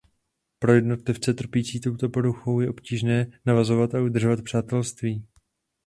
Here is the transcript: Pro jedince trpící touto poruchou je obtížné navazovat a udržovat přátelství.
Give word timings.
Pro 0.59 0.73
jedince 0.73 1.33
trpící 1.33 1.79
touto 1.79 2.09
poruchou 2.09 2.59
je 2.59 2.69
obtížné 2.69 3.25
navazovat 3.45 3.95
a 3.95 4.01
udržovat 4.01 4.43
přátelství. 4.43 5.27